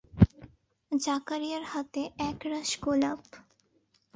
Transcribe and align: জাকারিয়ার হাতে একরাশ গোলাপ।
জাকারিয়ার 0.91 1.63
হাতে 1.63 2.01
একরাশ 2.29 2.69
গোলাপ। 2.83 3.21